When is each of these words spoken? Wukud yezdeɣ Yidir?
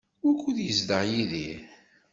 Wukud 0.23 0.57
yezdeɣ 0.63 1.01
Yidir? 1.11 1.59